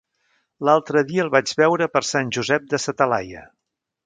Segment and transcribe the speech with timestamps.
[0.69, 3.45] L'altre dia el vaig veure per Sant Josep de sa Talaia.